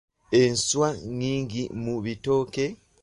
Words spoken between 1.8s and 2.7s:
mu bitooke.